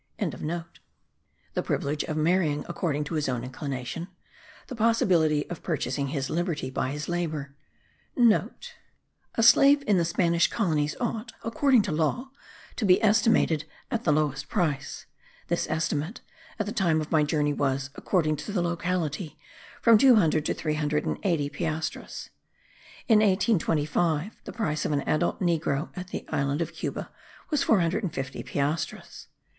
[0.17, 4.07] ]);the privilege of marrying according to his own inclination;
[4.65, 7.53] the possibility of purchasing his liberty* by his labour
[7.87, 8.17] (*
[9.35, 12.31] A slave in the Spanish colonies ought, according to law,
[12.77, 15.05] to be estimated at the lowest price;
[15.49, 16.21] this estimate,
[16.57, 19.37] at the time of my journey, was, according to the locality,
[19.83, 22.31] from 200 to 380 piastres.
[23.07, 27.11] In 1825 the price of an adult negro at the island of Cuba,
[27.51, 29.27] was 450 piastres.